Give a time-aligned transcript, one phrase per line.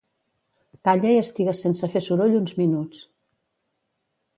[0.87, 3.09] Calla i estigues sense fer soroll uns minuts.